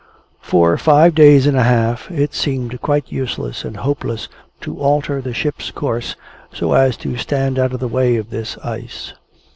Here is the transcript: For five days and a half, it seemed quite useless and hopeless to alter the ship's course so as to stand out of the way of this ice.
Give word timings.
For 0.41 0.79
five 0.79 1.13
days 1.13 1.45
and 1.45 1.55
a 1.55 1.61
half, 1.61 2.09
it 2.09 2.33
seemed 2.33 2.81
quite 2.81 3.11
useless 3.11 3.63
and 3.63 3.77
hopeless 3.77 4.29
to 4.61 4.79
alter 4.79 5.21
the 5.21 5.31
ship's 5.31 5.69
course 5.69 6.15
so 6.51 6.73
as 6.73 6.97
to 7.05 7.17
stand 7.17 7.59
out 7.59 7.71
of 7.73 7.79
the 7.79 7.87
way 7.87 8.15
of 8.15 8.31
this 8.31 8.57
ice. 8.63 9.13